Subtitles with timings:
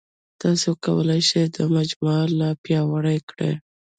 [0.41, 3.53] تاسو کولای شئ دا مجموعه لا پیاوړې کړئ.